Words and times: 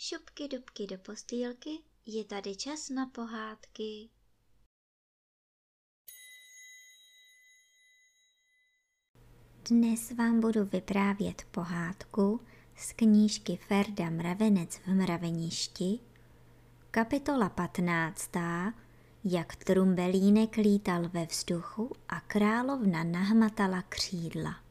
dubky, 0.00 0.48
dubky 0.48 0.86
do 0.86 0.98
postýlky, 0.98 1.70
je 2.06 2.24
tady 2.24 2.56
čas 2.56 2.88
na 2.88 3.06
pohádky. 3.06 4.08
Dnes 9.70 10.12
vám 10.12 10.40
budu 10.40 10.64
vyprávět 10.64 11.44
pohádku 11.50 12.40
z 12.76 12.92
knížky 12.92 13.56
Ferda 13.56 14.10
Mravenec 14.10 14.76
v 14.76 14.86
mraveništi, 14.86 15.98
kapitola 16.90 17.48
15. 17.48 18.30
Jak 19.24 19.56
trumbelínek 19.56 20.56
lítal 20.56 21.08
ve 21.08 21.26
vzduchu 21.26 21.92
a 22.08 22.20
královna 22.20 23.04
nahmatala 23.04 23.82
křídla. 23.82 24.69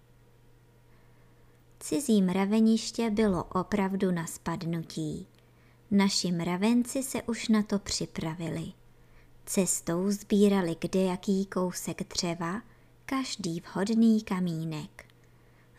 Cizí 1.80 2.22
mraveniště 2.22 3.10
bylo 3.10 3.44
opravdu 3.44 4.12
na 4.12 4.26
spadnutí. 4.26 5.28
Naši 5.92 6.32
mravenci 6.32 7.04
se 7.04 7.22
už 7.22 7.48
na 7.48 7.64
to 7.64 7.80
připravili. 7.80 8.72
Cestou 9.46 10.12
sbírali 10.12 10.76
kdejaký 10.80 11.46
kousek 11.46 12.10
dřeva, 12.10 12.62
každý 13.06 13.62
vhodný 13.62 14.22
kamínek. 14.22 15.06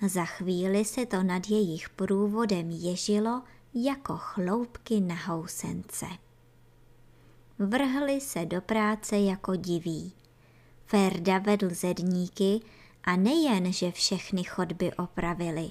Za 0.07 0.25
chvíli 0.25 0.85
se 0.85 1.07
to 1.07 1.23
nad 1.23 1.51
jejich 1.51 1.89
průvodem 1.89 2.71
ježilo 2.71 3.43
jako 3.75 4.17
chloupky 4.17 5.01
na 5.01 5.15
housence. 5.27 6.07
Vrhli 7.59 8.21
se 8.21 8.47
do 8.47 8.61
práce 8.61 9.19
jako 9.19 9.57
diví. 9.57 10.13
Ferda 10.87 11.39
vedl 11.39 11.75
zedníky 11.75 12.61
a 13.05 13.17
nejen, 13.17 13.73
že 13.73 13.93
všechny 13.93 14.45
chodby 14.45 14.93
opravili, 14.93 15.71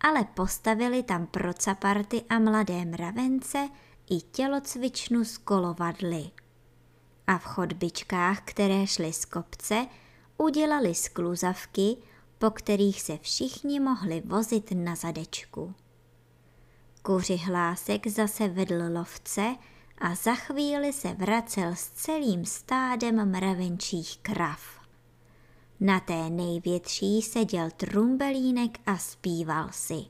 ale 0.00 0.24
postavili 0.24 1.02
tam 1.02 1.26
pro 1.26 1.54
caparty 1.54 2.22
a 2.28 2.38
mladé 2.38 2.84
mravence 2.84 3.68
i 4.10 4.20
tělocvičnu 4.20 5.24
z 5.24 5.38
kolovadly. 5.38 6.30
A 7.26 7.38
v 7.38 7.44
chodbičkách, 7.44 8.40
které 8.44 8.86
šly 8.86 9.12
z 9.12 9.24
kopce, 9.24 9.86
udělali 10.38 10.94
skluzavky, 10.94 11.96
po 12.38 12.50
kterých 12.50 13.02
se 13.02 13.18
všichni 13.18 13.80
mohli 13.80 14.22
vozit 14.24 14.72
na 14.74 14.94
zadečku. 14.94 15.74
Kuři 17.02 17.36
hlásek 17.36 18.06
zase 18.06 18.48
vedl 18.48 18.82
lovce 18.92 19.56
a 19.98 20.14
za 20.14 20.34
chvíli 20.34 20.92
se 20.92 21.14
vracel 21.14 21.70
s 21.74 21.90
celým 21.90 22.44
stádem 22.44 23.30
mravenčích 23.30 24.18
krav. 24.18 24.75
Na 25.80 26.00
té 26.00 26.30
největší 26.30 27.22
seděl 27.22 27.70
trumbelínek 27.76 28.78
a 28.86 28.98
zpíval 28.98 29.68
si. 29.72 30.04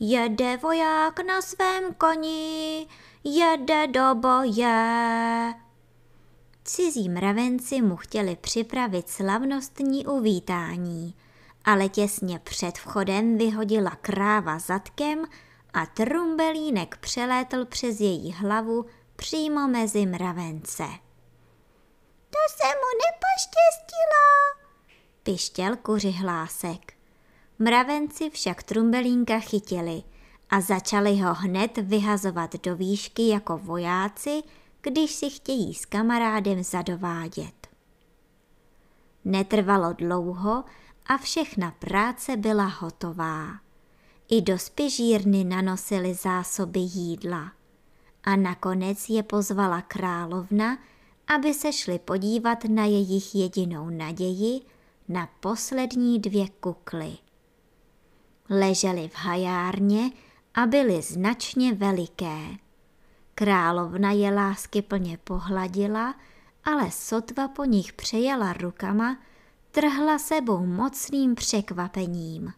Jede 0.00 0.56
voják 0.56 1.26
na 1.26 1.42
svém 1.42 1.94
koni, 1.94 2.86
jede 3.24 3.86
do 3.86 4.14
boje. 4.14 5.54
Cizí 6.64 7.08
mravenci 7.08 7.82
mu 7.82 7.96
chtěli 7.96 8.36
připravit 8.36 9.08
slavnostní 9.08 10.06
uvítání, 10.06 11.14
ale 11.64 11.88
těsně 11.88 12.38
před 12.38 12.78
vchodem 12.78 13.38
vyhodila 13.38 13.90
kráva 13.90 14.58
zadkem 14.58 15.24
a 15.72 15.86
trumbelínek 15.86 16.96
přelétl 16.96 17.64
přes 17.64 18.00
její 18.00 18.32
hlavu 18.32 18.86
přímo 19.16 19.68
mezi 19.68 20.06
mravence. 20.06 20.84
To 22.30 22.38
se 22.56 22.68
mu 22.68 22.90
nepoštěstilo, 23.04 24.63
pištěl 25.24 25.76
kuřihlásek. 25.76 26.92
Mravenci 27.58 28.30
však 28.30 28.62
trumbelínka 28.62 29.40
chytili 29.40 30.02
a 30.50 30.60
začali 30.60 31.16
ho 31.20 31.34
hned 31.34 31.78
vyhazovat 31.78 32.62
do 32.62 32.76
výšky 32.76 33.28
jako 33.28 33.58
vojáci, 33.58 34.42
když 34.80 35.12
si 35.12 35.30
chtějí 35.30 35.74
s 35.74 35.86
kamarádem 35.86 36.62
zadovádět. 36.62 37.68
Netrvalo 39.24 39.92
dlouho 39.92 40.64
a 41.06 41.16
všechna 41.16 41.70
práce 41.70 42.36
byla 42.36 42.66
hotová. 42.66 43.48
I 44.28 44.42
do 44.42 44.58
spižírny 44.58 45.44
nanosili 45.44 46.14
zásoby 46.14 46.80
jídla. 46.80 47.52
A 48.24 48.36
nakonec 48.36 49.08
je 49.08 49.22
pozvala 49.22 49.80
královna, 49.82 50.78
aby 51.26 51.54
se 51.54 51.72
šli 51.72 51.98
podívat 51.98 52.64
na 52.64 52.84
jejich 52.84 53.34
jedinou 53.34 53.90
naději, 53.90 54.60
na 55.08 55.28
poslední 55.40 56.18
dvě 56.18 56.48
kukly. 56.48 57.16
Ležely 58.50 59.08
v 59.08 59.14
hajárně 59.16 60.10
a 60.54 60.66
byly 60.66 61.02
značně 61.02 61.74
veliké. 61.74 62.40
Královna 63.34 64.10
je 64.10 64.34
lásky 64.34 64.82
plně 64.82 65.18
pohladila, 65.24 66.14
ale 66.64 66.90
sotva 66.90 67.48
po 67.48 67.64
nich 67.64 67.92
přejela 67.92 68.52
rukama, 68.52 69.18
trhla 69.70 70.18
sebou 70.18 70.66
mocným 70.66 71.34
překvapením. 71.34 72.52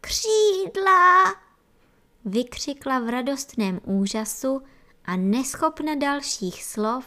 Křídla! 0.00 1.34
Vykřikla 2.24 2.98
v 2.98 3.08
radostném 3.08 3.80
úžasu 3.84 4.62
a 5.04 5.16
neschopna 5.16 5.94
dalších 5.94 6.64
slov 6.64 7.06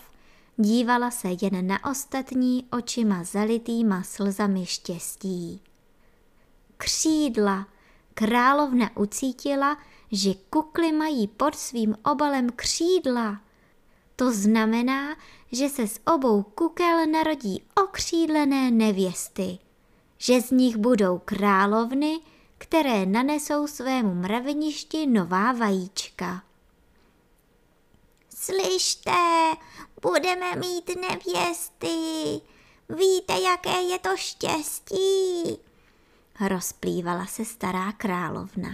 dívala 0.58 1.12
se 1.12 1.28
jen 1.42 1.68
na 1.68 1.86
ostatní 1.86 2.66
očima 2.72 3.24
zalitýma 3.24 4.04
slzami 4.04 4.66
štěstí. 4.66 5.62
Křídla! 6.78 7.68
Královna 8.14 8.98
ucítila, 8.98 9.78
že 10.12 10.34
kukly 10.50 10.92
mají 10.92 11.28
pod 11.28 11.56
svým 11.56 11.96
obalem 12.12 12.50
křídla. 12.50 13.42
To 14.16 14.32
znamená, 14.32 15.16
že 15.52 15.70
se 15.70 15.88
z 15.88 16.00
obou 16.14 16.44
kukel 16.44 17.06
narodí 17.06 17.64
okřídlené 17.84 18.72
nevěsty, 18.72 19.58
že 20.18 20.42
z 20.42 20.52
nich 20.52 20.78
budou 20.78 21.22
královny, 21.26 22.20
které 22.58 23.06
nanesou 23.06 23.68
svému 23.68 24.14
mraveništi 24.14 25.08
nová 25.08 25.52
vajíčka. 25.52 26.47
Slyšte, 28.48 29.12
budeme 30.02 30.56
mít 30.56 30.92
nevěsty. 30.96 31.88
Víte, 32.90 33.40
jaké 33.40 33.82
je 33.82 34.00
to 34.00 34.18
štěstí? 34.18 35.60
Rozplývala 36.48 37.26
se 37.26 37.46
stará 37.46 37.92
královna. 37.92 38.70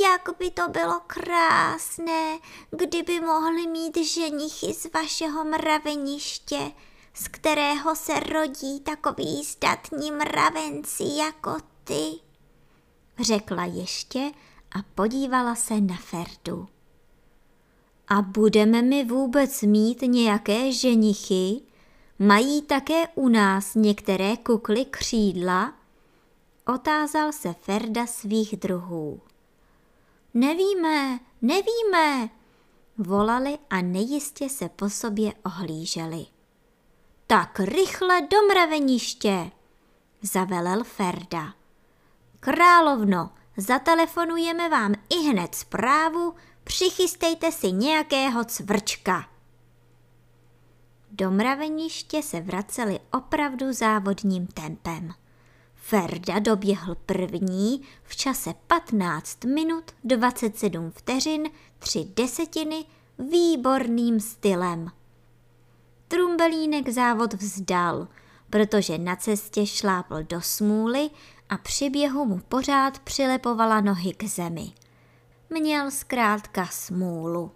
Jak 0.00 0.28
by 0.38 0.50
to 0.50 0.68
bylo 0.68 1.00
krásné, 1.06 2.38
kdyby 2.70 3.20
mohli 3.20 3.66
mít 3.66 3.96
ženichy 3.96 4.74
z 4.74 4.86
vašeho 4.94 5.44
mraveniště, 5.44 6.72
z 7.14 7.28
kterého 7.28 7.96
se 7.96 8.20
rodí 8.20 8.80
takový 8.80 9.44
zdatní 9.44 10.10
mravenci 10.10 11.04
jako 11.04 11.56
ty, 11.84 12.04
řekla 13.20 13.64
ještě 13.64 14.30
a 14.72 14.82
podívala 14.94 15.54
se 15.54 15.80
na 15.80 15.96
Ferdu. 15.96 16.75
A 18.08 18.22
budeme 18.22 18.82
mi 18.82 19.04
vůbec 19.04 19.62
mít 19.62 20.02
nějaké 20.02 20.72
ženichy? 20.72 21.60
Mají 22.18 22.62
také 22.62 23.08
u 23.14 23.28
nás 23.28 23.74
některé 23.74 24.36
kukly 24.36 24.84
křídla? 24.84 25.74
Otázal 26.74 27.32
se 27.32 27.52
Ferda 27.52 28.06
svých 28.06 28.56
druhů. 28.56 29.20
Nevíme, 30.34 31.18
nevíme, 31.42 32.30
volali 32.98 33.58
a 33.70 33.80
nejistě 33.80 34.48
se 34.48 34.68
po 34.68 34.90
sobě 34.90 35.32
ohlíželi. 35.44 36.26
Tak 37.26 37.60
rychle 37.60 38.20
do 38.20 38.36
mraveniště, 38.48 39.50
zavelel 40.22 40.84
Ferda. 40.84 41.54
Královno, 42.40 43.30
zatelefonujeme 43.56 44.68
vám 44.68 44.94
i 45.10 45.30
hned 45.30 45.54
zprávu, 45.54 46.34
přichystejte 46.66 47.52
si 47.52 47.72
nějakého 47.72 48.44
cvrčka. 48.44 49.28
Do 51.10 51.30
mraveniště 51.30 52.22
se 52.22 52.40
vraceli 52.40 53.00
opravdu 53.12 53.72
závodním 53.72 54.46
tempem. 54.46 55.14
Ferda 55.74 56.38
doběhl 56.38 56.94
první 57.06 57.82
v 58.02 58.16
čase 58.16 58.54
15 58.66 59.44
minut 59.44 59.84
27 60.04 60.90
vteřin 60.90 61.50
3 61.78 62.08
desetiny 62.16 62.84
výborným 63.18 64.20
stylem. 64.20 64.90
Trumbelínek 66.08 66.88
závod 66.88 67.34
vzdal, 67.34 68.08
protože 68.50 68.98
na 68.98 69.16
cestě 69.16 69.66
šlápl 69.66 70.22
do 70.22 70.40
smůly 70.40 71.10
a 71.48 71.58
při 71.58 71.90
běhu 71.90 72.24
mu 72.24 72.38
pořád 72.48 72.98
přilepovala 72.98 73.80
nohy 73.80 74.12
k 74.14 74.24
zemi. 74.24 74.72
Měl 75.50 75.90
zkrátka 75.90 76.66
smůlu. 76.66 77.52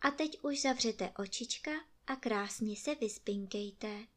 A 0.00 0.10
teď 0.10 0.38
už 0.42 0.62
zavřete 0.62 1.12
očička 1.18 1.70
a 2.06 2.16
krásně 2.16 2.76
se 2.76 2.94
vyspinkejte. 2.94 4.15